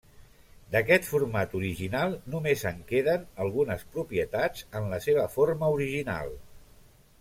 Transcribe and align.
D'aquest 0.75 1.05
format 1.09 1.53
original 1.59 2.17
només 2.37 2.65
en 2.71 2.81
queden 2.95 3.29
algunes 3.47 3.87
propietats 3.99 4.69
en 4.81 4.93
la 4.97 5.03
seva 5.09 5.31
forma 5.39 5.75
original. 5.81 6.39